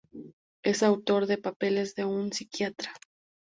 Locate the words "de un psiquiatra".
1.93-2.91